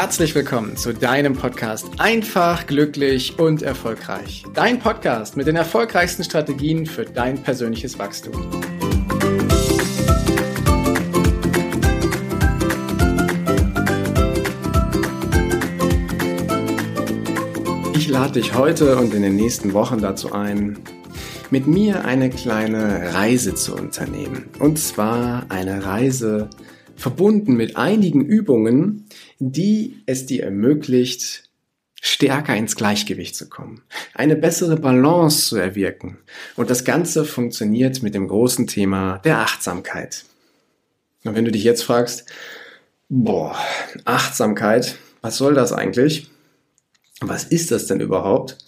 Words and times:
herzlich 0.00 0.34
willkommen 0.34 0.78
zu 0.78 0.94
deinem 0.94 1.34
Podcast 1.34 1.86
Einfach, 1.98 2.66
glücklich 2.66 3.38
und 3.38 3.60
erfolgreich. 3.60 4.44
Dein 4.54 4.78
Podcast 4.78 5.36
mit 5.36 5.46
den 5.46 5.56
erfolgreichsten 5.56 6.24
Strategien 6.24 6.86
für 6.86 7.04
dein 7.04 7.42
persönliches 7.42 7.98
Wachstum. 7.98 8.32
Ich 17.92 18.08
lade 18.08 18.32
dich 18.40 18.54
heute 18.54 18.96
und 18.96 19.12
in 19.12 19.20
den 19.20 19.36
nächsten 19.36 19.74
Wochen 19.74 20.00
dazu 20.00 20.32
ein, 20.32 20.78
mit 21.50 21.66
mir 21.66 22.06
eine 22.06 22.30
kleine 22.30 23.12
Reise 23.12 23.54
zu 23.54 23.74
unternehmen. 23.74 24.48
Und 24.60 24.78
zwar 24.78 25.44
eine 25.50 25.84
Reise 25.84 26.48
verbunden 27.00 27.54
mit 27.54 27.76
einigen 27.76 28.24
Übungen, 28.24 29.06
die 29.38 30.02
es 30.04 30.26
dir 30.26 30.44
ermöglicht, 30.44 31.48
stärker 32.00 32.54
ins 32.54 32.76
Gleichgewicht 32.76 33.34
zu 33.34 33.48
kommen, 33.48 33.82
eine 34.14 34.36
bessere 34.36 34.76
Balance 34.76 35.48
zu 35.48 35.56
erwirken. 35.56 36.18
Und 36.56 36.68
das 36.70 36.84
Ganze 36.84 37.24
funktioniert 37.24 38.02
mit 38.02 38.14
dem 38.14 38.28
großen 38.28 38.66
Thema 38.66 39.18
der 39.24 39.38
Achtsamkeit. 39.38 40.24
Und 41.24 41.34
wenn 41.34 41.44
du 41.44 41.52
dich 41.52 41.64
jetzt 41.64 41.84
fragst, 41.84 42.26
boah, 43.08 43.56
Achtsamkeit, 44.04 44.96
was 45.22 45.38
soll 45.38 45.54
das 45.54 45.72
eigentlich? 45.72 46.30
Was 47.20 47.44
ist 47.44 47.70
das 47.70 47.86
denn 47.86 48.00
überhaupt? 48.00 48.58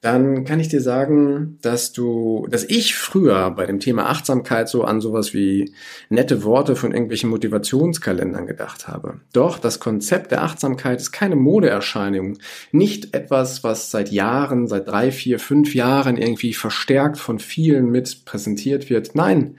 Dann 0.00 0.44
kann 0.44 0.60
ich 0.60 0.68
dir 0.68 0.80
sagen, 0.80 1.58
dass 1.60 1.92
du, 1.92 2.46
dass 2.48 2.62
ich 2.62 2.94
früher 2.94 3.50
bei 3.50 3.66
dem 3.66 3.80
Thema 3.80 4.08
Achtsamkeit 4.08 4.68
so 4.68 4.84
an 4.84 5.00
sowas 5.00 5.34
wie 5.34 5.74
nette 6.08 6.44
Worte 6.44 6.76
von 6.76 6.92
irgendwelchen 6.92 7.30
Motivationskalendern 7.30 8.46
gedacht 8.46 8.86
habe. 8.86 9.20
Doch 9.32 9.58
das 9.58 9.80
Konzept 9.80 10.30
der 10.30 10.42
Achtsamkeit 10.44 11.00
ist 11.00 11.10
keine 11.10 11.34
Modeerscheinung, 11.34 12.38
nicht 12.70 13.12
etwas, 13.12 13.64
was 13.64 13.90
seit 13.90 14.12
Jahren, 14.12 14.68
seit 14.68 14.86
drei, 14.86 15.10
vier, 15.10 15.40
fünf 15.40 15.74
Jahren 15.74 16.16
irgendwie 16.16 16.54
verstärkt 16.54 17.18
von 17.18 17.40
vielen 17.40 17.90
mit 17.90 18.24
präsentiert 18.24 18.90
wird. 18.90 19.16
Nein, 19.16 19.56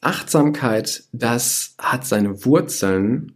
Achtsamkeit, 0.00 1.04
das 1.12 1.74
hat 1.78 2.06
seine 2.06 2.46
Wurzeln 2.46 3.32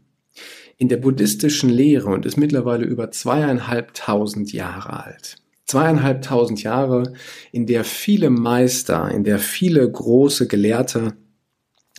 in 0.78 0.88
der 0.88 0.96
buddhistischen 0.96 1.68
Lehre 1.68 2.08
und 2.08 2.24
ist 2.24 2.38
mittlerweile 2.38 2.86
über 2.86 3.10
zweieinhalbtausend 3.10 4.54
Jahre 4.54 5.04
alt 5.04 5.39
zweieinhalbtausend 5.70 6.62
Jahre, 6.62 7.12
in 7.52 7.66
der 7.66 7.84
viele 7.84 8.30
Meister, 8.30 9.10
in 9.10 9.24
der 9.24 9.38
viele 9.38 9.90
große 9.90 10.48
Gelehrte 10.48 11.14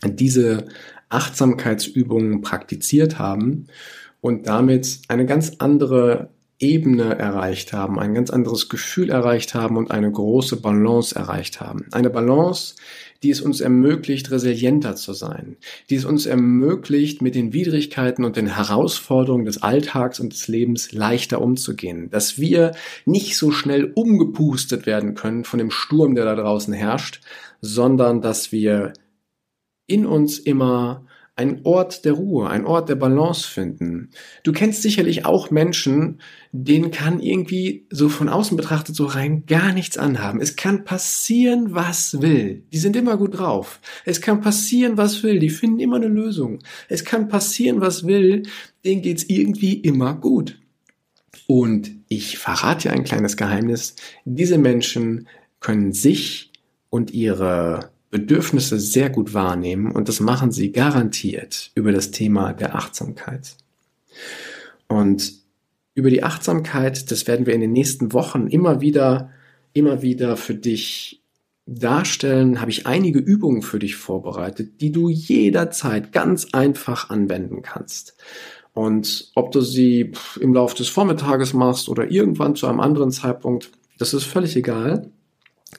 diese 0.04 0.66
Achtsamkeitsübungen 1.08 2.42
praktiziert 2.42 3.18
haben 3.18 3.66
und 4.20 4.46
damit 4.46 5.00
eine 5.08 5.26
ganz 5.26 5.52
andere 5.58 6.30
Ebene 6.62 7.18
erreicht 7.18 7.72
haben, 7.72 7.98
ein 7.98 8.14
ganz 8.14 8.30
anderes 8.30 8.68
Gefühl 8.68 9.10
erreicht 9.10 9.54
haben 9.54 9.76
und 9.76 9.90
eine 9.90 10.10
große 10.10 10.60
Balance 10.60 11.14
erreicht 11.14 11.60
haben. 11.60 11.86
Eine 11.90 12.08
Balance, 12.08 12.76
die 13.22 13.30
es 13.30 13.40
uns 13.40 13.60
ermöglicht, 13.60 14.30
resilienter 14.30 14.94
zu 14.94 15.12
sein, 15.12 15.56
die 15.90 15.96
es 15.96 16.04
uns 16.04 16.26
ermöglicht, 16.26 17.20
mit 17.20 17.34
den 17.34 17.52
Widrigkeiten 17.52 18.24
und 18.24 18.36
den 18.36 18.46
Herausforderungen 18.46 19.44
des 19.44 19.62
Alltags 19.62 20.20
und 20.20 20.32
des 20.32 20.46
Lebens 20.46 20.92
leichter 20.92 21.40
umzugehen, 21.40 22.10
dass 22.10 22.38
wir 22.38 22.72
nicht 23.06 23.36
so 23.36 23.50
schnell 23.50 23.92
umgepustet 23.94 24.86
werden 24.86 25.14
können 25.14 25.44
von 25.44 25.58
dem 25.58 25.70
Sturm, 25.70 26.14
der 26.14 26.24
da 26.24 26.36
draußen 26.36 26.72
herrscht, 26.72 27.20
sondern 27.60 28.20
dass 28.20 28.52
wir 28.52 28.92
in 29.86 30.06
uns 30.06 30.38
immer 30.38 31.04
ein 31.34 31.60
Ort 31.64 32.04
der 32.04 32.12
Ruhe, 32.12 32.50
ein 32.50 32.66
Ort 32.66 32.90
der 32.90 32.94
Balance 32.94 33.48
finden. 33.48 34.10
Du 34.42 34.52
kennst 34.52 34.82
sicherlich 34.82 35.24
auch 35.24 35.50
Menschen, 35.50 36.20
denen 36.52 36.90
kann 36.90 37.20
irgendwie 37.20 37.86
so 37.90 38.10
von 38.10 38.28
außen 38.28 38.56
betrachtet 38.56 38.94
so 38.94 39.06
rein 39.06 39.46
gar 39.46 39.72
nichts 39.72 39.96
anhaben. 39.96 40.40
Es 40.40 40.56
kann 40.56 40.84
passieren, 40.84 41.74
was 41.74 42.20
will. 42.20 42.64
Die 42.72 42.78
sind 42.78 42.96
immer 42.96 43.16
gut 43.16 43.38
drauf. 43.38 43.80
Es 44.04 44.20
kann 44.20 44.42
passieren, 44.42 44.98
was 44.98 45.22
will. 45.22 45.38
Die 45.38 45.48
finden 45.48 45.80
immer 45.80 45.96
eine 45.96 46.08
Lösung. 46.08 46.58
Es 46.88 47.04
kann 47.04 47.28
passieren, 47.28 47.80
was 47.80 48.06
will. 48.06 48.42
Denen 48.84 49.00
geht's 49.00 49.24
irgendwie 49.24 49.74
immer 49.74 50.14
gut. 50.14 50.58
Und 51.46 51.92
ich 52.08 52.36
verrate 52.36 52.88
dir 52.88 52.94
ein 52.94 53.04
kleines 53.04 53.38
Geheimnis. 53.38 53.96
Diese 54.26 54.58
Menschen 54.58 55.28
können 55.60 55.92
sich 55.92 56.50
und 56.90 57.12
ihre 57.12 57.90
Bedürfnisse 58.12 58.78
sehr 58.78 59.08
gut 59.08 59.32
wahrnehmen 59.32 59.90
und 59.90 60.06
das 60.06 60.20
machen 60.20 60.52
sie 60.52 60.70
garantiert 60.70 61.72
über 61.74 61.92
das 61.92 62.10
Thema 62.10 62.52
der 62.52 62.74
Achtsamkeit. 62.76 63.56
Und 64.86 65.32
über 65.94 66.10
die 66.10 66.22
Achtsamkeit, 66.22 67.10
das 67.10 67.26
werden 67.26 67.46
wir 67.46 67.54
in 67.54 67.62
den 67.62 67.72
nächsten 67.72 68.12
Wochen 68.12 68.48
immer 68.48 68.82
wieder, 68.82 69.30
immer 69.72 70.02
wieder 70.02 70.36
für 70.36 70.54
dich 70.54 71.22
darstellen, 71.64 72.60
habe 72.60 72.70
ich 72.70 72.86
einige 72.86 73.18
Übungen 73.18 73.62
für 73.62 73.78
dich 73.78 73.96
vorbereitet, 73.96 74.82
die 74.82 74.92
du 74.92 75.08
jederzeit 75.08 76.12
ganz 76.12 76.48
einfach 76.52 77.08
anwenden 77.08 77.62
kannst. 77.62 78.14
Und 78.74 79.30
ob 79.34 79.52
du 79.52 79.62
sie 79.62 80.12
im 80.38 80.52
Laufe 80.52 80.76
des 80.76 80.88
Vormittages 80.88 81.54
machst 81.54 81.88
oder 81.88 82.10
irgendwann 82.10 82.56
zu 82.56 82.66
einem 82.66 82.80
anderen 82.80 83.10
Zeitpunkt, 83.10 83.70
das 83.98 84.12
ist 84.12 84.24
völlig 84.24 84.54
egal. 84.54 85.10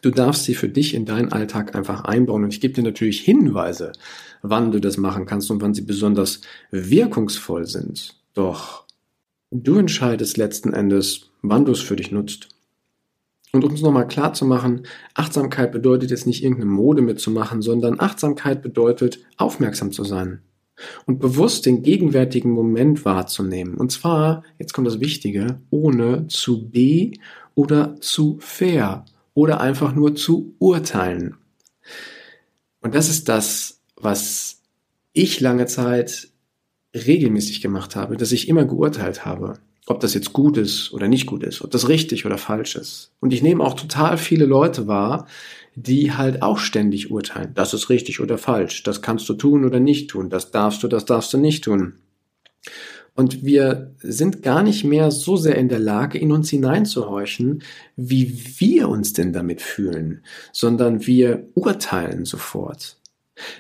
Du 0.02 0.12
darfst 0.12 0.44
sie 0.44 0.56
für 0.56 0.70
dich 0.70 0.94
in 0.94 1.06
deinen 1.06 1.32
Alltag 1.32 1.76
einfach 1.76 2.04
einbauen. 2.04 2.44
Und 2.44 2.54
ich 2.54 2.62
gebe 2.62 2.74
dir 2.74 2.84
natürlich 2.84 3.22
Hinweise, 3.22 3.94
wann 4.42 4.72
du 4.72 4.80
das 4.80 4.98
machen 4.98 5.26
kannst 5.26 5.50
und 5.52 5.62
wann 5.62 5.74
sie 5.74 5.84
besonders 5.84 6.42
wirkungsvoll 6.72 7.66
sind. 7.66 8.16
Doch 8.34 8.86
du 9.52 9.78
entscheidest 9.78 10.38
letzten 10.38 10.74
Endes, 10.74 11.30
wann 11.42 11.66
du 11.66 11.72
es 11.72 11.82
für 11.82 11.96
dich 11.96 12.12
nutzt. 12.12 12.50
Und 13.52 13.64
um 13.64 13.74
es 13.74 13.82
nochmal 13.82 14.08
klar 14.08 14.34
zu 14.34 14.46
machen, 14.46 14.88
Achtsamkeit 15.14 15.72
bedeutet 15.72 16.10
jetzt 16.10 16.26
nicht 16.26 16.44
irgendeine 16.44 16.72
Mode 16.72 17.04
mitzumachen, 17.04 17.62
sondern 17.62 18.00
Achtsamkeit 18.00 18.64
bedeutet, 18.64 19.20
aufmerksam 19.38 19.92
zu 19.92 20.04
sein 20.04 20.42
und 21.06 21.20
bewusst 21.20 21.68
den 21.68 21.84
gegenwärtigen 21.84 22.52
Moment 22.52 23.06
wahrzunehmen. 23.06 23.76
Und 23.76 23.92
zwar, 23.92 24.44
jetzt 24.58 24.74
kommt 24.74 24.88
das 24.88 25.00
Wichtige, 25.00 25.60
ohne 25.70 26.28
zu 26.28 26.70
be 26.70 27.12
oder 27.54 27.96
zu 28.00 28.38
fair 28.40 29.06
oder 29.34 29.60
einfach 29.62 29.94
nur 29.94 30.16
zu 30.16 30.56
urteilen. 30.60 31.38
Und 32.82 32.96
das 32.96 33.10
ist 33.10 33.30
das, 33.30 33.82
was 33.96 34.62
ich 35.14 35.40
lange 35.40 35.66
Zeit 35.66 36.30
regelmäßig 36.94 37.62
gemacht 37.62 37.96
habe, 37.96 38.18
dass 38.18 38.32
ich 38.32 38.48
immer 38.48 38.66
geurteilt 38.66 39.26
habe, 39.26 39.60
ob 39.86 40.00
das 40.00 40.14
jetzt 40.14 40.34
gut 40.34 40.58
ist 40.58 40.94
oder 40.94 41.08
nicht 41.08 41.26
gut 41.26 41.44
ist, 41.44 41.62
ob 41.62 41.72
das 41.72 41.90
richtig 41.90 42.26
oder 42.26 42.38
falsch 42.38 42.76
ist. 42.76 43.12
Und 43.20 43.34
ich 43.34 43.42
nehme 43.42 43.64
auch 43.64 43.74
total 43.74 44.18
viele 44.18 44.46
Leute 44.46 44.88
wahr, 44.88 45.28
die 45.76 46.14
halt 46.14 46.42
auch 46.42 46.60
ständig 46.60 47.10
urteilen. 47.12 47.52
Das 47.56 47.74
ist 47.74 47.90
richtig 47.90 48.20
oder 48.20 48.38
falsch. 48.38 48.84
Das 48.84 49.02
kannst 49.02 49.28
du 49.28 49.34
tun 49.34 49.66
oder 49.66 49.80
nicht 49.80 50.10
tun. 50.10 50.30
Das 50.30 50.52
darfst 50.52 50.84
du, 50.84 50.88
das 50.88 51.06
darfst 51.06 51.34
du 51.34 51.38
nicht 51.38 51.64
tun. 51.64 51.96
Und 53.16 53.44
wir 53.44 53.94
sind 54.00 54.42
gar 54.42 54.64
nicht 54.64 54.84
mehr 54.84 55.12
so 55.12 55.38
sehr 55.38 55.56
in 55.56 55.70
der 55.70 55.80
Lage, 55.80 56.18
in 56.18 56.32
uns 56.32 56.50
hineinzuhorchen, 56.50 57.62
wie 57.96 58.34
wir 58.58 58.90
uns 58.90 59.14
denn 59.14 59.34
damit 59.34 59.62
fühlen, 59.62 60.24
sondern 60.52 61.06
wir 61.06 61.48
urteilen 61.54 62.26
sofort. 62.26 62.98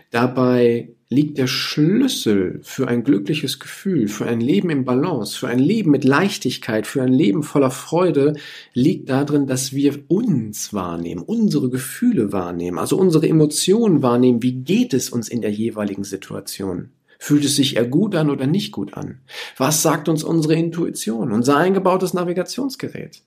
Dabei 0.09 0.89
liegt 1.09 1.37
der 1.37 1.47
Schlüssel 1.47 2.59
für 2.63 2.87
ein 2.87 3.03
glückliches 3.03 3.59
Gefühl, 3.59 4.07
für 4.07 4.25
ein 4.25 4.41
Leben 4.41 4.71
im 4.71 4.85
Balance, 4.85 5.37
für 5.37 5.47
ein 5.47 5.59
Leben 5.59 5.91
mit 5.91 6.03
Leichtigkeit, 6.03 6.87
für 6.87 7.03
ein 7.03 7.13
Leben 7.13 7.43
voller 7.43 7.71
Freude, 7.71 8.35
liegt 8.73 9.09
darin, 9.09 9.45
dass 9.45 9.73
wir 9.73 9.99
uns 10.07 10.73
wahrnehmen, 10.73 11.21
unsere 11.21 11.69
Gefühle 11.69 12.31
wahrnehmen, 12.31 12.79
also 12.79 12.97
unsere 12.97 13.27
Emotionen 13.27 14.01
wahrnehmen, 14.01 14.41
wie 14.41 14.53
geht 14.53 14.93
es 14.93 15.09
uns 15.09 15.29
in 15.29 15.41
der 15.41 15.51
jeweiligen 15.51 16.03
Situation. 16.03 16.89
Fühlt 17.23 17.45
es 17.45 17.55
sich 17.55 17.77
eher 17.77 17.87
gut 17.87 18.15
an 18.15 18.29
oder 18.29 18.47
nicht 18.47 18.73
gut 18.73 18.95
an? 18.95 19.21
Was 19.55 19.81
sagt 19.81 20.09
uns 20.09 20.25
unsere 20.25 20.55
Intuition, 20.55 21.31
unser 21.31 21.55
eingebautes 21.55 22.13
Navigationsgerät? 22.13 23.21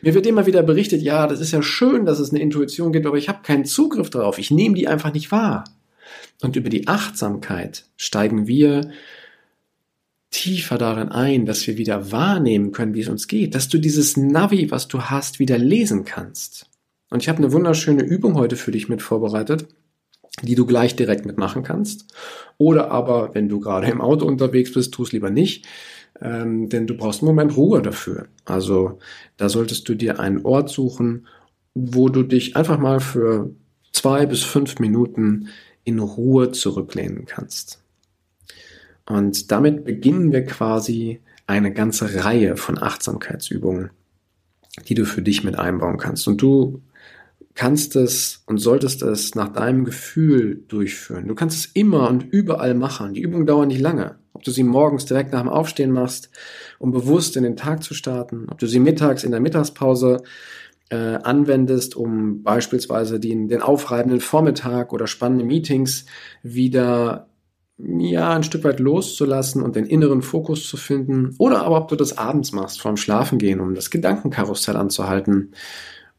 Mir 0.00 0.14
wird 0.14 0.28
immer 0.28 0.46
wieder 0.46 0.62
berichtet, 0.62 1.02
ja, 1.02 1.26
das 1.26 1.40
ist 1.40 1.50
ja 1.50 1.60
schön, 1.60 2.06
dass 2.06 2.20
es 2.20 2.30
eine 2.30 2.38
Intuition 2.38 2.92
gibt, 2.92 3.04
aber 3.04 3.16
ich 3.16 3.28
habe 3.28 3.42
keinen 3.42 3.64
Zugriff 3.64 4.10
darauf. 4.10 4.38
Ich 4.38 4.52
nehme 4.52 4.76
die 4.76 4.86
einfach 4.86 5.12
nicht 5.12 5.32
wahr. 5.32 5.64
Und 6.40 6.54
über 6.54 6.70
die 6.70 6.86
Achtsamkeit 6.86 7.86
steigen 7.96 8.46
wir 8.46 8.92
tiefer 10.30 10.78
darin 10.78 11.08
ein, 11.08 11.44
dass 11.44 11.66
wir 11.66 11.76
wieder 11.76 12.12
wahrnehmen 12.12 12.70
können, 12.70 12.94
wie 12.94 13.00
es 13.00 13.08
uns 13.08 13.26
geht, 13.26 13.56
dass 13.56 13.68
du 13.68 13.78
dieses 13.78 14.16
Navi, 14.16 14.70
was 14.70 14.86
du 14.86 15.02
hast, 15.02 15.40
wieder 15.40 15.58
lesen 15.58 16.04
kannst. 16.04 16.66
Und 17.10 17.24
ich 17.24 17.28
habe 17.28 17.38
eine 17.38 17.50
wunderschöne 17.50 18.04
Übung 18.04 18.34
heute 18.36 18.54
für 18.54 18.70
dich 18.70 18.88
mit 18.88 19.02
vorbereitet 19.02 19.66
die 20.40 20.54
du 20.54 20.64
gleich 20.64 20.96
direkt 20.96 21.26
mitmachen 21.26 21.62
kannst. 21.62 22.14
Oder 22.58 22.90
aber, 22.90 23.34
wenn 23.34 23.48
du 23.48 23.60
gerade 23.60 23.88
im 23.88 24.00
Auto 24.00 24.26
unterwegs 24.26 24.72
bist, 24.72 24.94
tu 24.94 25.02
es 25.02 25.12
lieber 25.12 25.30
nicht, 25.30 25.66
ähm, 26.20 26.68
denn 26.68 26.86
du 26.86 26.96
brauchst 26.96 27.20
einen 27.20 27.28
Moment 27.28 27.56
Ruhe 27.56 27.82
dafür. 27.82 28.26
Also 28.44 28.98
da 29.36 29.48
solltest 29.48 29.88
du 29.88 29.94
dir 29.94 30.20
einen 30.20 30.44
Ort 30.44 30.70
suchen, 30.70 31.26
wo 31.74 32.08
du 32.08 32.22
dich 32.22 32.56
einfach 32.56 32.78
mal 32.78 33.00
für 33.00 33.50
zwei 33.92 34.26
bis 34.26 34.42
fünf 34.42 34.78
Minuten 34.78 35.48
in 35.84 35.98
Ruhe 35.98 36.52
zurücklehnen 36.52 37.26
kannst. 37.26 37.82
Und 39.06 39.50
damit 39.50 39.84
beginnen 39.84 40.32
wir 40.32 40.44
quasi 40.44 41.20
eine 41.46 41.72
ganze 41.72 42.24
Reihe 42.24 42.56
von 42.56 42.80
Achtsamkeitsübungen, 42.80 43.90
die 44.88 44.94
du 44.94 45.04
für 45.04 45.22
dich 45.22 45.44
mit 45.44 45.58
einbauen 45.58 45.98
kannst. 45.98 46.28
Und 46.28 46.40
du 46.40 46.80
kannst 47.54 47.96
es 47.96 48.42
und 48.46 48.58
solltest 48.58 49.02
es 49.02 49.34
nach 49.34 49.48
deinem 49.48 49.84
Gefühl 49.84 50.64
durchführen. 50.68 51.28
Du 51.28 51.34
kannst 51.34 51.58
es 51.58 51.72
immer 51.72 52.08
und 52.08 52.24
überall 52.24 52.74
machen. 52.74 53.14
Die 53.14 53.20
Übungen 53.20 53.46
dauern 53.46 53.68
nicht 53.68 53.80
lange. 53.80 54.16
Ob 54.32 54.42
du 54.42 54.50
sie 54.50 54.64
morgens 54.64 55.04
direkt 55.04 55.32
nach 55.32 55.40
dem 55.40 55.50
Aufstehen 55.50 55.90
machst, 55.90 56.30
um 56.78 56.92
bewusst 56.92 57.36
in 57.36 57.42
den 57.42 57.56
Tag 57.56 57.82
zu 57.82 57.94
starten, 57.94 58.46
ob 58.50 58.58
du 58.58 58.66
sie 58.66 58.80
mittags 58.80 59.24
in 59.24 59.30
der 59.30 59.40
Mittagspause 59.40 60.22
äh, 60.88 60.96
anwendest, 60.96 61.94
um 61.94 62.42
beispielsweise 62.42 63.20
den, 63.20 63.48
den 63.48 63.62
aufreibenden 63.62 64.20
Vormittag 64.20 64.92
oder 64.92 65.06
spannende 65.06 65.44
Meetings 65.44 66.06
wieder 66.42 67.28
ja, 67.78 68.32
ein 68.34 68.44
Stück 68.44 68.64
weit 68.64 68.80
loszulassen 68.80 69.62
und 69.62 69.76
den 69.76 69.86
inneren 69.86 70.22
Fokus 70.22 70.68
zu 70.68 70.76
finden. 70.76 71.34
Oder 71.38 71.62
aber 71.62 71.78
ob 71.78 71.88
du 71.88 71.96
das 71.96 72.16
abends 72.16 72.52
machst, 72.52 72.80
vorm 72.80 72.96
Schlafengehen, 72.96 73.60
um 73.60 73.74
das 73.74 73.90
Gedankenkarussell 73.90 74.76
anzuhalten 74.76 75.52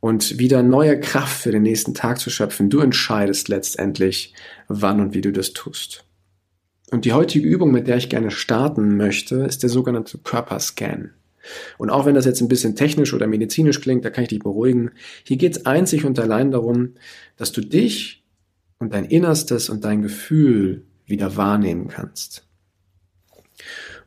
und 0.04 0.38
wieder 0.38 0.64
neue 0.64 1.00
Kraft 1.00 1.44
für 1.44 1.54
den 1.54 1.64
nächsten 1.64 1.94
Tag 1.94 2.20
zu 2.20 2.30
schöpfen. 2.30 2.70
Du 2.70 2.82
entscheidest 2.82 3.48
letztendlich, 3.48 4.34
wann 4.68 5.00
und 5.00 5.14
wie 5.14 5.22
du 5.22 5.32
das 5.32 5.54
tust. 5.54 6.04
Und 6.92 7.06
die 7.06 7.14
heutige 7.14 7.48
Übung, 7.48 7.72
mit 7.72 7.88
der 7.88 7.96
ich 7.96 8.10
gerne 8.10 8.30
starten 8.30 8.98
möchte, 8.98 9.36
ist 9.46 9.64
der 9.64 9.70
sogenannte 9.70 10.18
Körperscan. 10.18 11.12
Und 11.78 11.90
auch 11.90 12.06
wenn 12.06 12.16
das 12.16 12.26
jetzt 12.26 12.42
ein 12.42 12.50
bisschen 12.50 12.76
technisch 12.76 13.14
oder 13.14 13.28
medizinisch 13.28 13.80
klingt, 13.80 14.04
da 14.04 14.10
kann 14.10 14.24
ich 14.24 14.30
dich 14.32 14.40
beruhigen. 14.40 14.92
Hier 15.24 15.38
geht 15.38 15.56
es 15.56 15.66
einzig 15.66 16.04
und 16.04 16.20
allein 16.20 16.52
darum, 16.52 16.96
dass 17.38 17.54
du 17.54 17.62
dich 17.62 18.26
und 18.80 18.94
dein 18.94 19.06
Innerstes 19.06 19.70
und 19.70 19.86
dein 19.86 20.02
Gefühl 20.02 20.84
wieder 21.06 21.38
wahrnehmen 21.38 21.88
kannst. 21.88 22.46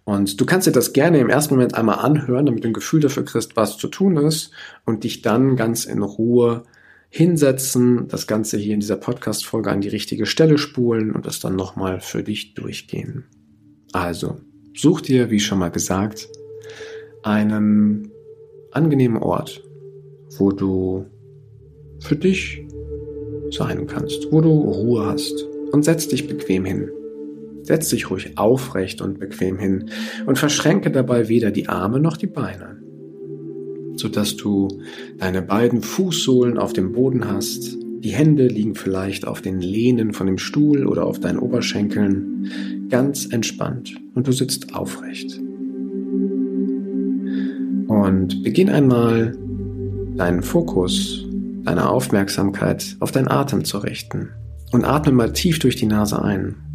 Und 0.04 0.40
du 0.40 0.46
kannst 0.46 0.66
dir 0.66 0.72
das 0.72 0.92
gerne 0.92 1.18
im 1.18 1.28
ersten 1.28 1.54
Moment 1.54 1.74
einmal 1.74 1.98
anhören, 1.98 2.46
damit 2.46 2.62
du 2.62 2.68
ein 2.68 2.74
Gefühl 2.74 3.00
dafür 3.00 3.24
kriegst, 3.24 3.56
was 3.56 3.76
zu 3.76 3.88
tun 3.88 4.16
ist 4.16 4.52
und 4.84 5.02
dich 5.02 5.22
dann 5.22 5.56
ganz 5.56 5.84
in 5.84 6.00
Ruhe 6.00 6.62
hinsetzen, 7.08 8.08
das 8.08 8.26
Ganze 8.26 8.56
hier 8.56 8.74
in 8.74 8.80
dieser 8.80 8.96
Podcast-Folge 8.96 9.70
an 9.70 9.80
die 9.80 9.88
richtige 9.88 10.26
Stelle 10.26 10.58
spulen 10.58 11.12
und 11.12 11.26
das 11.26 11.40
dann 11.40 11.56
nochmal 11.56 12.00
für 12.00 12.22
dich 12.22 12.54
durchgehen. 12.54 13.24
Also, 13.92 14.36
such 14.76 15.00
dir, 15.00 15.30
wie 15.30 15.40
schon 15.40 15.58
mal 15.58 15.70
gesagt, 15.70 16.28
einen 17.22 18.12
angenehmen 18.70 19.16
Ort, 19.16 19.62
wo 20.38 20.52
du 20.52 21.06
für 22.00 22.16
dich 22.16 22.62
sein 23.50 23.86
kannst, 23.86 24.30
wo 24.30 24.40
du 24.40 24.50
Ruhe 24.50 25.06
hast 25.06 25.46
und 25.72 25.84
setz 25.84 26.08
dich 26.08 26.28
bequem 26.28 26.64
hin. 26.64 26.90
Setz 27.66 27.88
dich 27.88 28.10
ruhig 28.10 28.38
aufrecht 28.38 29.00
und 29.00 29.18
bequem 29.18 29.58
hin 29.58 29.90
und 30.24 30.38
verschränke 30.38 30.92
dabei 30.92 31.28
weder 31.28 31.50
die 31.50 31.68
Arme 31.68 31.98
noch 31.98 32.16
die 32.16 32.28
Beine, 32.28 32.76
sodass 33.96 34.36
du 34.36 34.68
deine 35.18 35.42
beiden 35.42 35.82
Fußsohlen 35.82 36.58
auf 36.58 36.72
dem 36.72 36.92
Boden 36.92 37.28
hast. 37.28 37.76
Die 38.04 38.10
Hände 38.10 38.46
liegen 38.46 38.76
vielleicht 38.76 39.26
auf 39.26 39.42
den 39.42 39.60
Lehnen 39.60 40.12
von 40.12 40.28
dem 40.28 40.38
Stuhl 40.38 40.86
oder 40.86 41.06
auf 41.06 41.18
deinen 41.18 41.40
Oberschenkeln, 41.40 42.86
ganz 42.88 43.26
entspannt 43.26 43.96
und 44.14 44.28
du 44.28 44.32
sitzt 44.32 44.72
aufrecht. 44.72 45.40
Und 47.88 48.44
beginn 48.44 48.70
einmal 48.70 49.36
deinen 50.16 50.42
Fokus, 50.44 51.24
deine 51.64 51.88
Aufmerksamkeit 51.88 52.96
auf 53.00 53.10
deinen 53.10 53.28
Atem 53.28 53.64
zu 53.64 53.78
richten. 53.78 54.28
Und 54.70 54.84
atme 54.84 55.12
mal 55.12 55.32
tief 55.32 55.58
durch 55.58 55.74
die 55.74 55.86
Nase 55.86 56.22
ein. 56.22 56.65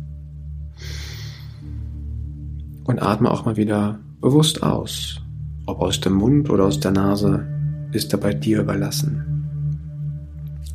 Und 2.91 3.01
atme 3.01 3.31
auch 3.31 3.45
mal 3.45 3.55
wieder 3.55 3.99
bewusst 4.19 4.63
aus. 4.63 5.21
Ob 5.65 5.79
aus 5.79 6.01
dem 6.01 6.11
Mund 6.11 6.49
oder 6.49 6.65
aus 6.65 6.81
der 6.81 6.91
Nase, 6.91 7.47
ist 7.93 8.11
dabei 8.11 8.33
dir 8.33 8.59
überlassen. 8.59 9.23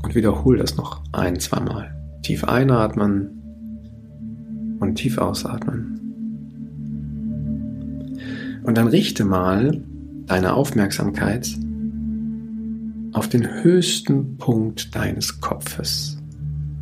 Und 0.02 0.14
wiederhol 0.14 0.56
das 0.56 0.78
noch 0.78 1.02
ein, 1.12 1.38
zweimal. 1.38 1.94
Tief 2.22 2.42
einatmen 2.44 3.42
und 4.80 4.94
tief 4.94 5.18
ausatmen. 5.18 6.00
Und 8.64 8.78
dann 8.78 8.88
richte 8.88 9.26
mal 9.26 9.82
deine 10.24 10.54
Aufmerksamkeit 10.54 11.54
auf 13.12 13.28
den 13.28 13.62
höchsten 13.62 14.38
Punkt 14.38 14.96
deines 14.96 15.42
Kopfes, 15.42 16.16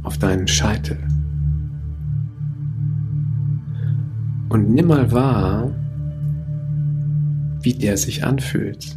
auf 0.04 0.16
deinen 0.16 0.46
Scheitel. 0.46 0.96
Und 4.54 4.70
nimm 4.70 4.86
mal 4.86 5.10
wahr, 5.10 5.74
wie 7.60 7.74
der 7.74 7.96
sich 7.96 8.22
anfühlt. 8.22 8.96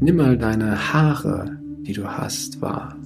Nimm 0.00 0.16
mal 0.16 0.38
deine 0.38 0.94
Haare, 0.94 1.58
die 1.86 1.92
du 1.92 2.06
hast, 2.06 2.62
wahr. 2.62 2.96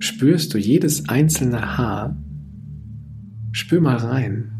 Spürst 0.00 0.54
du 0.54 0.58
jedes 0.58 1.08
einzelne 1.08 1.78
Haar? 1.78 2.16
Spür 3.52 3.80
mal 3.80 3.98
rein. 3.98 4.50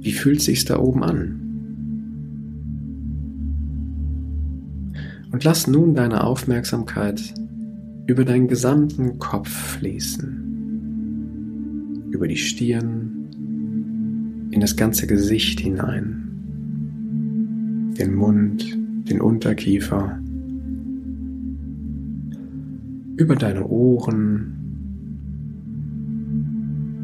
Wie 0.00 0.12
fühlt 0.12 0.40
sich's 0.40 0.64
da 0.64 0.78
oben 0.78 1.04
an? 1.04 1.40
Und 5.30 5.44
lass 5.44 5.66
nun 5.66 5.94
deine 5.94 6.24
Aufmerksamkeit 6.24 7.34
über 8.06 8.24
deinen 8.24 8.48
gesamten 8.48 9.18
Kopf 9.18 9.48
fließen. 9.48 10.40
Über 12.10 12.28
die 12.28 12.36
Stirn, 12.36 13.28
in 14.50 14.60
das 14.60 14.76
ganze 14.76 15.06
Gesicht 15.06 15.60
hinein, 15.60 16.20
den 17.98 18.14
Mund, 18.14 18.78
den 19.08 19.20
Unterkiefer, 19.20 20.18
über 23.16 23.36
deine 23.36 23.66
Ohren 23.66 24.50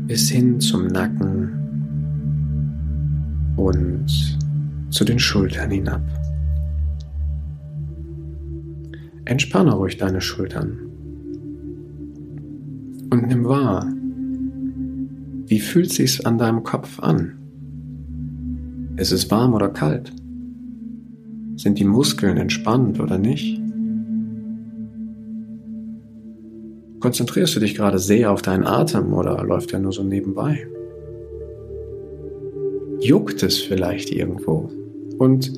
bis 0.06 0.29
hin 0.29 0.61
zum 0.61 0.88
Nacken 0.88 1.53
und 3.56 4.38
zu 4.91 5.05
den 5.05 5.19
Schultern 5.19 5.70
hinab. 5.70 6.03
Entspanne 9.24 9.72
ruhig 9.72 9.96
deine 9.96 10.20
Schultern 10.20 10.90
und 13.10 13.26
nimm 13.26 13.44
wahr, 13.44 13.86
wie 15.46 15.60
fühlt 15.60 15.93
sich's 15.93 16.24
an 16.24 16.38
deinem 16.38 16.62
Kopf 16.62 17.00
an? 17.00 17.36
Ist 18.96 19.12
es 19.12 19.31
warm 19.31 19.55
oder 19.55 19.69
kalt? 19.69 20.12
Sind 21.56 21.79
die 21.79 21.84
Muskeln 21.84 22.36
entspannt 22.36 23.00
oder 23.00 23.19
nicht? 23.19 23.60
Konzentrierst 27.00 27.56
du 27.56 27.60
dich 27.60 27.74
gerade 27.74 27.98
sehr 27.98 28.31
auf 28.31 28.43
deinen 28.43 28.64
Atem 28.64 29.12
oder 29.12 29.43
läuft 29.43 29.72
er 29.72 29.81
nur 29.81 29.93
so 29.93 30.02
nebenbei? 30.02 30.67
juckt 33.00 33.43
es 33.43 33.58
vielleicht 33.58 34.10
irgendwo. 34.10 34.70
Und 35.19 35.52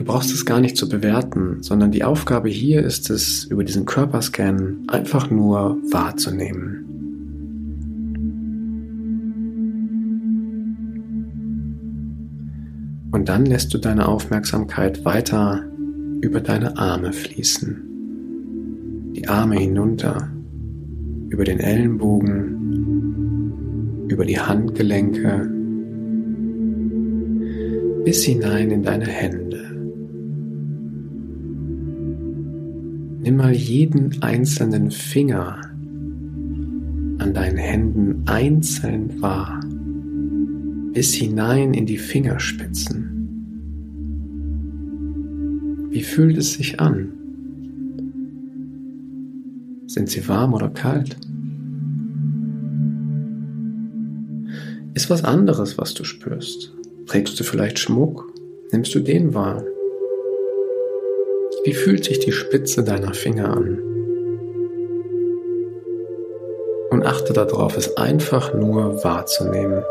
du 0.00 0.04
brauchst 0.06 0.32
es 0.32 0.46
gar 0.46 0.60
nicht 0.60 0.78
zu 0.78 0.88
bewerten, 0.88 1.62
sondern 1.62 1.92
die 1.92 2.04
Aufgabe 2.04 2.48
hier 2.48 2.82
ist 2.82 3.10
es, 3.10 3.44
über 3.44 3.64
diesen 3.64 3.84
Körperscan 3.84 4.86
einfach 4.88 5.30
nur 5.30 5.76
wahrzunehmen. 5.92 6.86
Und 13.12 13.28
dann 13.28 13.44
lässt 13.44 13.74
du 13.74 13.78
deine 13.78 14.08
Aufmerksamkeit 14.08 15.04
weiter 15.04 15.66
über 16.22 16.40
deine 16.40 16.78
Arme 16.78 17.12
fließen. 17.12 19.12
Die 19.16 19.28
Arme 19.28 19.56
hinunter, 19.56 20.30
über 21.28 21.44
den 21.44 21.60
Ellenbogen, 21.60 22.46
über 24.08 24.24
die 24.24 24.40
Handgelenke, 24.40 25.46
bis 28.06 28.24
hinein 28.24 28.70
in 28.70 28.82
deine 28.82 29.04
Hände. 29.04 29.59
Nimm 33.22 33.36
mal 33.36 33.52
jeden 33.52 34.22
einzelnen 34.22 34.90
Finger 34.90 35.60
an 37.18 37.34
deinen 37.34 37.58
Händen 37.58 38.22
einzeln 38.26 39.20
wahr, 39.20 39.60
bis 40.94 41.12
hinein 41.12 41.74
in 41.74 41.84
die 41.84 41.98
Fingerspitzen. 41.98 43.10
Wie 45.90 46.02
fühlt 46.02 46.38
es 46.38 46.54
sich 46.54 46.80
an? 46.80 47.12
Sind 49.86 50.08
sie 50.08 50.26
warm 50.26 50.54
oder 50.54 50.70
kalt? 50.70 51.18
Ist 54.94 55.10
was 55.10 55.24
anderes, 55.24 55.76
was 55.76 55.92
du 55.92 56.04
spürst. 56.04 56.72
Trägst 57.04 57.38
du 57.38 57.44
vielleicht 57.44 57.78
Schmuck? 57.78 58.32
Nimmst 58.72 58.94
du 58.94 59.00
den 59.00 59.34
wahr? 59.34 59.62
Wie 61.64 61.74
fühlt 61.74 62.04
sich 62.04 62.18
die 62.20 62.32
Spitze 62.32 62.84
deiner 62.84 63.14
Finger 63.14 63.56
an? 63.56 63.90
und 66.90 67.06
achte 67.06 67.32
darauf, 67.32 67.76
es 67.76 67.96
einfach 67.96 68.52
nur 68.52 69.02
wahrzunehmen. 69.04 69.82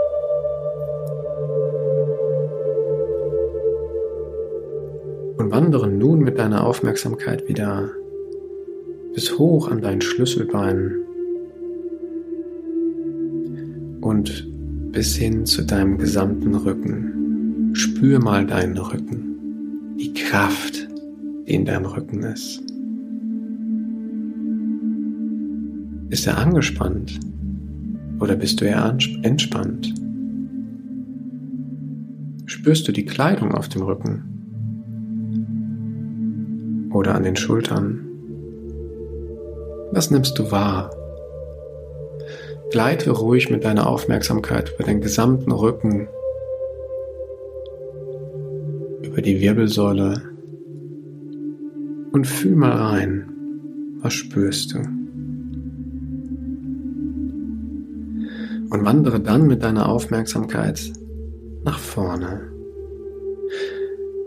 Und 5.37 5.51
wandere 5.51 5.87
nun 5.87 6.19
mit 6.19 6.37
deiner 6.37 6.67
Aufmerksamkeit 6.67 7.47
wieder 7.47 7.89
bis 9.13 9.39
hoch 9.39 9.71
an 9.71 9.81
dein 9.81 10.01
Schlüsselbein 10.01 10.97
und 14.01 14.47
bis 14.91 15.15
hin 15.15 15.45
zu 15.45 15.63
deinem 15.63 15.97
gesamten 15.97 16.53
Rücken. 16.53 17.71
Spür 17.73 18.19
mal 18.19 18.45
deinen 18.45 18.77
Rücken, 18.77 19.95
die 19.99 20.13
Kraft, 20.13 20.88
die 21.49 21.55
in 21.55 21.65
deinem 21.65 21.85
Rücken 21.85 22.21
ist. 22.23 22.61
Ist 26.11 26.27
er 26.27 26.37
angespannt 26.37 27.19
oder 28.19 28.35
bist 28.35 28.61
du 28.61 28.65
eher 28.65 28.95
entspannt? 29.23 29.93
Spürst 32.45 32.87
du 32.87 32.91
die 32.91 33.05
Kleidung 33.05 33.53
auf 33.53 33.67
dem 33.69 33.81
Rücken 33.81 34.23
oder 36.91 37.15
an 37.15 37.23
den 37.23 37.35
Schultern? 37.35 38.05
Was 39.91 40.11
nimmst 40.11 40.37
du 40.37 40.51
wahr? 40.51 40.91
Gleite 42.71 43.09
ruhig 43.09 43.49
mit 43.49 43.63
deiner 43.63 43.87
Aufmerksamkeit 43.87 44.73
über 44.75 44.83
den 44.83 45.01
gesamten 45.01 45.51
Rücken, 45.51 46.07
über 49.03 49.23
die 49.23 49.39
Wirbelsäule 49.39 50.28
und 52.11 52.25
fühl 52.25 52.55
mal 52.55 52.71
rein, 52.71 53.25
was 54.01 54.13
spürst 54.13 54.73
du? 54.73 54.79
Und 58.69 58.85
wandere 58.85 59.19
dann 59.19 59.47
mit 59.47 59.63
deiner 59.63 59.89
Aufmerksamkeit 59.89 60.93
nach 61.63 61.79
vorne. 61.79 62.51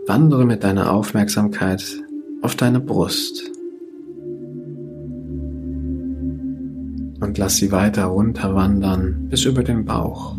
Wandere 0.05 0.45
mit 0.45 0.63
deiner 0.63 0.91
Aufmerksamkeit 0.91 2.03
auf 2.41 2.55
deine 2.55 2.81
Brust. 2.81 3.51
Und 7.21 7.37
lass 7.37 7.55
sie 7.55 7.71
weiter 7.71 8.05
runter 8.05 8.53
wandern 8.53 9.27
bis 9.29 9.45
über 9.45 9.63
den 9.63 9.85
Bauch. 9.85 10.35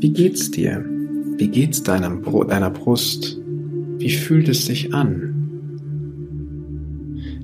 Wie 0.00 0.12
geht's 0.12 0.50
dir? 0.50 0.84
Wie 1.36 1.48
geht's 1.48 1.82
deinem, 1.82 2.22
deiner 2.48 2.70
Brust? 2.70 3.40
Wie 3.98 4.10
fühlt 4.10 4.48
es 4.48 4.66
sich 4.66 4.94
an? 4.94 5.34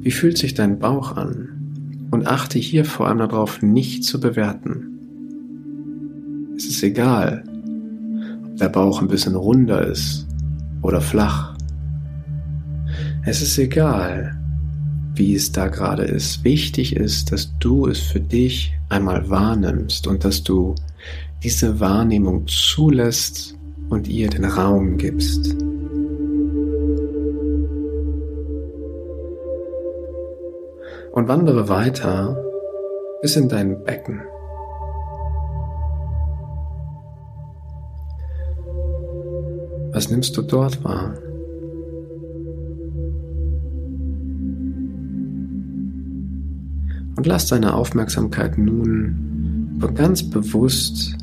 Wie 0.01 0.13
fühlt 0.13 0.39
sich 0.39 0.55
dein 0.55 0.79
Bauch 0.79 1.17
an? 1.17 2.07
Und 2.13 2.27
achte 2.27 2.59
hier 2.59 2.85
vor 2.85 3.09
allem 3.09 3.19
darauf, 3.19 3.63
nicht 3.63 4.05
zu 4.05 4.21
bewerten. 4.21 4.87
Es 6.57 6.67
ist 6.67 6.83
egal, 6.85 7.43
ob 8.45 8.57
der 8.59 8.69
Bauch 8.69 9.03
ein 9.03 9.09
bisschen 9.09 9.35
runder 9.35 9.87
ist 9.87 10.27
oder 10.83 11.01
flach. 11.01 11.57
Es 13.25 13.43
ist 13.43 13.59
egal, 13.59 14.39
wie 15.17 15.35
es 15.35 15.51
da 15.51 15.67
gerade 15.67 16.05
ist. 16.05 16.45
Wichtig 16.45 16.95
ist, 16.95 17.33
dass 17.33 17.57
du 17.59 17.89
es 17.89 17.99
für 17.99 18.21
dich 18.21 18.73
einmal 18.89 19.29
wahrnimmst 19.29 20.07
und 20.07 20.25
dass 20.25 20.45
du 20.45 20.75
diese 21.43 21.81
Wahrnehmung 21.81 22.47
zulässt 22.47 23.57
und 23.91 24.09
ihr 24.09 24.31
den 24.31 24.45
Raum 24.45 24.97
gibst. 24.97 25.55
Und 31.13 31.29
wandere 31.29 31.69
weiter 31.69 32.43
bis 33.21 33.37
in 33.37 33.49
dein 33.49 33.85
Becken. 33.85 34.23
Was 39.93 40.09
nimmst 40.09 40.37
du 40.37 40.43
dort 40.43 40.83
wahr? 40.85 41.15
Und 47.17 47.27
lass 47.27 47.49
deine 47.49 47.75
Aufmerksamkeit 47.75 48.57
nun 48.57 49.77
ganz 49.95 50.23
bewusst 50.23 51.17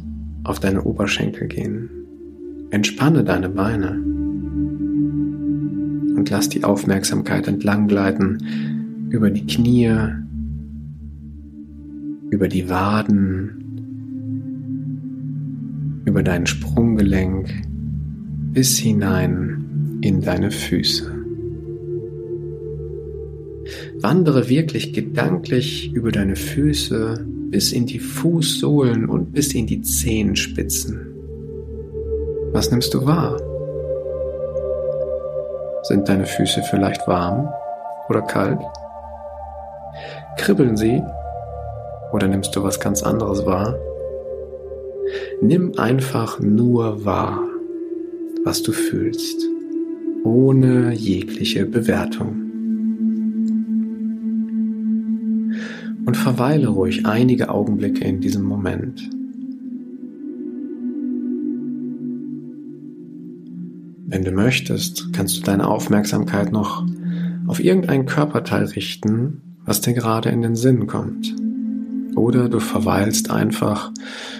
auf 0.43 0.59
deine 0.59 0.83
Oberschenkel 0.83 1.47
gehen. 1.47 1.96
Entspanne 2.69 3.23
deine 3.23 3.49
Beine 3.49 3.91
und 6.17 6.29
lass 6.29 6.49
die 6.49 6.65
Aufmerksamkeit 6.65 7.47
entlang 7.47 7.87
gleiten 7.87 9.07
über 9.09 9.29
die 9.29 9.45
Knie, 9.45 9.89
über 12.29 12.49
die 12.49 12.69
Waden, 12.69 13.63
über 16.05 16.23
dein 16.23 16.45
Sprunggelenk 16.45 17.49
bis 18.51 18.77
hinein 18.77 19.99
in 20.01 20.21
deine 20.21 20.51
Füße. 20.51 21.13
Wandere 23.99 24.49
wirklich 24.49 24.91
gedanklich 24.93 25.93
über 25.93 26.11
deine 26.11 26.35
Füße 26.35 27.25
bis 27.49 27.71
in 27.71 27.85
die 27.85 27.99
Fußsohlen 27.99 29.05
und 29.05 29.31
bis 29.31 29.53
in 29.53 29.67
die 29.67 29.81
Zehenspitzen. 29.81 31.16
Was 32.51 32.71
nimmst 32.71 32.93
du 32.93 33.05
wahr? 33.05 33.37
Sind 35.83 36.09
deine 36.09 36.25
Füße 36.25 36.63
vielleicht 36.69 37.07
warm 37.07 37.49
oder 38.09 38.21
kalt? 38.21 38.59
Kribbeln 40.37 40.77
sie 40.77 41.03
oder 42.11 42.27
nimmst 42.27 42.55
du 42.55 42.63
was 42.63 42.79
ganz 42.79 43.03
anderes 43.03 43.45
wahr? 43.45 43.75
Nimm 45.41 45.77
einfach 45.77 46.39
nur 46.39 47.05
wahr, 47.05 47.39
was 48.43 48.63
du 48.63 48.71
fühlst, 48.71 49.41
ohne 50.23 50.93
jegliche 50.93 51.65
Bewertung. 51.65 52.47
und 56.07 56.15
verweile 56.15 56.69
ruhig 56.69 57.05
einige 57.05 57.49
Augenblicke 57.49 58.05
in 58.05 58.21
diesem 58.21 58.43
Moment. 58.43 59.09
Wenn 64.07 64.23
du 64.23 64.31
möchtest, 64.31 65.13
kannst 65.13 65.37
du 65.37 65.41
deine 65.41 65.67
Aufmerksamkeit 65.67 66.51
noch 66.51 66.85
auf 67.45 67.63
irgendein 67.63 68.05
Körperteil 68.05 68.65
richten, 68.65 69.41
was 69.65 69.81
dir 69.81 69.93
gerade 69.93 70.29
in 70.29 70.41
den 70.41 70.55
Sinn 70.55 70.87
kommt. 70.87 71.35
Oder 72.15 72.49
du 72.49 72.59
verweilst 72.59 73.29
einfach 73.29 73.91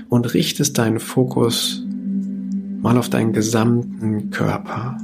und 0.10 0.34
richtest 0.34 0.78
deinen 0.78 1.00
Fokus 1.00 1.86
mal 2.82 2.98
auf 2.98 3.10
deinen 3.10 3.34
gesamten 3.34 4.32
Körper. 4.32 4.98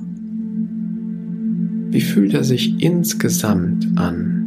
Wie 1.91 2.01
fühlt 2.01 2.34
er 2.34 2.43
sich 2.43 2.82
insgesamt 2.82 3.88
an? 3.98 4.43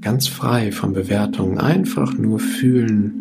ganz 0.00 0.28
frei 0.28 0.72
von 0.72 0.92
Bewertungen, 0.92 1.58
einfach 1.58 2.16
nur 2.16 2.38
fühlen, 2.38 3.12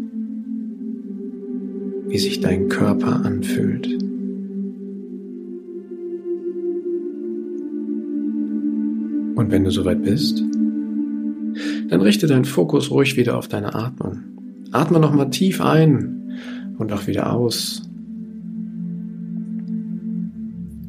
wie 2.07 2.17
sich 2.17 2.39
dein 2.39 2.69
Körper 2.69 3.25
anfühlt. 3.25 4.08
Und 9.39 9.51
wenn 9.51 9.63
du 9.63 9.71
soweit 9.71 10.03
bist, 10.03 10.43
dann 11.87 12.01
richte 12.01 12.27
deinen 12.27 12.43
Fokus 12.43 12.91
ruhig 12.91 13.15
wieder 13.15 13.37
auf 13.37 13.47
deine 13.47 13.73
Atmung. 13.73 14.21
Atme 14.73 14.99
nochmal 14.99 15.29
tief 15.29 15.61
ein 15.61 16.75
und 16.77 16.91
auch 16.91 17.07
wieder 17.07 17.31
aus. 17.31 17.83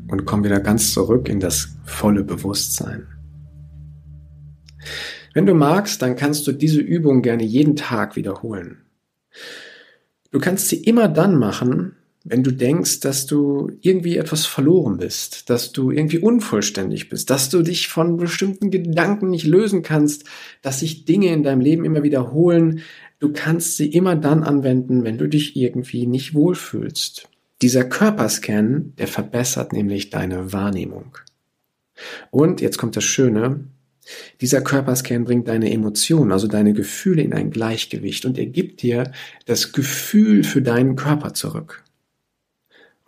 Und 0.08 0.24
komm 0.26 0.42
wieder 0.42 0.58
ganz 0.58 0.92
zurück 0.92 1.28
in 1.28 1.38
das 1.38 1.76
volle 1.84 2.24
Bewusstsein. 2.24 3.06
Wenn 5.32 5.46
du 5.46 5.54
magst, 5.54 6.02
dann 6.02 6.16
kannst 6.16 6.44
du 6.48 6.50
diese 6.50 6.80
Übung 6.80 7.22
gerne 7.22 7.44
jeden 7.44 7.76
Tag 7.76 8.16
wiederholen. 8.16 8.78
Du 10.32 10.40
kannst 10.40 10.70
sie 10.70 10.82
immer 10.82 11.06
dann 11.06 11.38
machen, 11.38 11.94
wenn 12.24 12.42
du 12.42 12.50
denkst, 12.50 13.00
dass 13.00 13.26
du 13.26 13.70
irgendwie 13.80 14.18
etwas 14.18 14.44
verloren 14.44 14.98
bist, 14.98 15.48
dass 15.48 15.72
du 15.72 15.90
irgendwie 15.90 16.18
unvollständig 16.18 17.08
bist, 17.08 17.30
dass 17.30 17.48
du 17.48 17.62
dich 17.62 17.88
von 17.88 18.18
bestimmten 18.18 18.70
Gedanken 18.70 19.30
nicht 19.30 19.46
lösen 19.46 19.82
kannst, 19.82 20.24
dass 20.60 20.80
sich 20.80 21.06
Dinge 21.06 21.32
in 21.32 21.42
deinem 21.42 21.60
Leben 21.60 21.84
immer 21.84 22.02
wiederholen. 22.02 22.80
Du 23.20 23.32
kannst 23.32 23.78
sie 23.78 23.86
immer 23.86 24.16
dann 24.16 24.42
anwenden, 24.42 25.02
wenn 25.04 25.16
du 25.16 25.28
dich 25.28 25.56
irgendwie 25.56 26.06
nicht 26.06 26.34
wohlfühlst. 26.34 27.28
Dieser 27.62 27.84
Körperscan, 27.84 28.92
der 28.98 29.06
verbessert 29.06 29.72
nämlich 29.72 30.10
deine 30.10 30.52
Wahrnehmung. 30.52 31.16
Und 32.30 32.60
jetzt 32.60 32.78
kommt 32.78 32.96
das 32.96 33.04
Schöne, 33.04 33.64
dieser 34.40 34.62
Körperscan 34.62 35.24
bringt 35.24 35.48
deine 35.48 35.70
Emotionen, 35.70 36.32
also 36.32 36.48
deine 36.48 36.72
Gefühle 36.72 37.22
in 37.22 37.32
ein 37.32 37.50
Gleichgewicht 37.50 38.24
und 38.24 38.38
er 38.38 38.46
gibt 38.46 38.82
dir 38.82 39.12
das 39.46 39.72
Gefühl 39.72 40.42
für 40.42 40.62
deinen 40.62 40.96
Körper 40.96 41.34
zurück. 41.34 41.84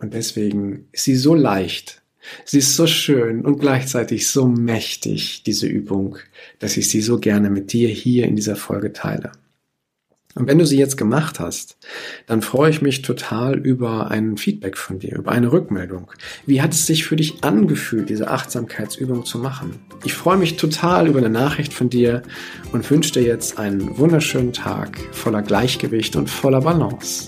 Und 0.03 0.13
deswegen 0.13 0.89
ist 0.91 1.05
sie 1.05 1.15
so 1.15 1.33
leicht, 1.33 2.01
Sie 2.45 2.59
ist 2.59 2.75
so 2.75 2.87
schön 2.87 3.43
und 3.43 3.59
gleichzeitig 3.59 4.29
so 4.29 4.47
mächtig, 4.47 5.43
diese 5.43 5.67
Übung, 5.67 6.17
dass 6.59 6.77
ich 6.77 6.89
sie 6.89 7.01
so 7.01 7.19
gerne 7.19 7.49
mit 7.49 7.73
dir 7.73 7.89
hier 7.89 8.27
in 8.27 8.37
dieser 8.37 8.55
Folge 8.55 8.93
teile. 8.93 9.33
Und 10.35 10.47
wenn 10.47 10.57
du 10.57 10.65
sie 10.65 10.77
jetzt 10.77 10.97
gemacht 10.97 11.39
hast, 11.39 11.77
dann 12.25 12.41
freue 12.41 12.69
ich 12.69 12.81
mich 12.81 13.01
total 13.01 13.59
über 13.59 14.09
ein 14.09 14.37
Feedback 14.37 14.77
von 14.77 14.99
dir, 14.99 15.17
über 15.17 15.31
eine 15.31 15.51
Rückmeldung. 15.51 16.11
Wie 16.45 16.61
hat 16.61 16.73
es 16.73 16.87
sich 16.87 17.03
für 17.03 17.17
dich 17.17 17.43
angefühlt, 17.43 18.09
diese 18.09 18.29
Achtsamkeitsübung 18.29 19.25
zu 19.25 19.37
machen? 19.37 19.79
Ich 20.05 20.13
freue 20.13 20.37
mich 20.37 20.55
total 20.55 21.07
über 21.07 21.19
eine 21.19 21.29
Nachricht 21.29 21.73
von 21.73 21.89
dir 21.89 22.23
und 22.71 22.89
wünsche 22.89 23.11
dir 23.11 23.23
jetzt 23.23 23.59
einen 23.59 23.97
wunderschönen 23.97 24.53
Tag 24.53 24.97
voller 25.11 25.43
Gleichgewicht 25.43 26.15
und 26.15 26.29
voller 26.29 26.61
Balance. 26.61 27.27